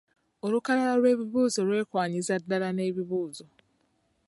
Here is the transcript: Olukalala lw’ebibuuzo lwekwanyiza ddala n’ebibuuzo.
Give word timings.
Olukalala 0.45 0.93
lw’ebibuuzo 0.99 1.59
lwekwanyiza 1.67 2.33
ddala 2.41 2.67
n’ebibuuzo. 2.73 3.45